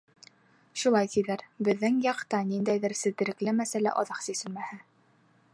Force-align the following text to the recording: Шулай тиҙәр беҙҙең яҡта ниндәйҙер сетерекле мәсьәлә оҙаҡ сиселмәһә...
Шулай 0.83 1.09
тиҙәр 1.15 1.43
беҙҙең 1.67 2.01
яҡта 2.07 2.41
ниндәйҙер 2.49 2.97
сетерекле 3.03 3.57
мәсьәлә 3.61 3.97
оҙаҡ 4.05 4.29
сиселмәһә... 4.31 4.85